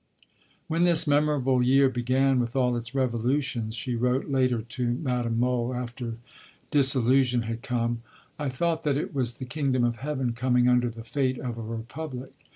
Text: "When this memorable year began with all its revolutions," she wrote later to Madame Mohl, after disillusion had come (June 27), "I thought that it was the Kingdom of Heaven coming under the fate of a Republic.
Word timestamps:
"When 0.67 0.83
this 0.83 1.05
memorable 1.05 1.61
year 1.61 1.87
began 1.87 2.39
with 2.39 2.55
all 2.55 2.75
its 2.75 2.95
revolutions," 2.95 3.75
she 3.75 3.93
wrote 3.93 4.31
later 4.31 4.63
to 4.63 4.87
Madame 4.93 5.39
Mohl, 5.39 5.75
after 5.75 6.15
disillusion 6.71 7.43
had 7.43 7.61
come 7.61 8.01
(June 8.37 8.37
27), 8.37 8.45
"I 8.47 8.49
thought 8.49 8.81
that 8.81 8.97
it 8.97 9.13
was 9.13 9.35
the 9.35 9.45
Kingdom 9.45 9.83
of 9.83 9.97
Heaven 9.97 10.33
coming 10.33 10.67
under 10.67 10.89
the 10.89 11.03
fate 11.03 11.37
of 11.37 11.59
a 11.59 11.61
Republic. 11.61 12.33